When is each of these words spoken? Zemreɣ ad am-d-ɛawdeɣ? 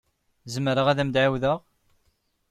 Zemreɣ 0.53 0.87
ad 0.87 0.99
am-d-ɛawdeɣ? 1.01 1.57